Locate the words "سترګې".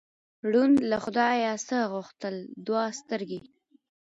2.99-3.39